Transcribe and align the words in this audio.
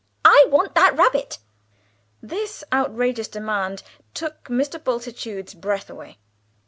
"I 0.25 0.47
want 0.49 0.73
that 0.73 0.95
rabbit." 0.97 1.37
This 2.23 2.63
outrageous 2.73 3.27
demand 3.27 3.83
took 4.15 4.45
Mr. 4.45 4.83
Bultitude's 4.83 5.53
breath 5.53 5.91
away. 5.91 6.17